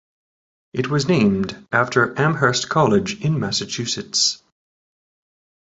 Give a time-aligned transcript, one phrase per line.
[0.73, 4.41] It was named after Amherst College, in Massachusetts.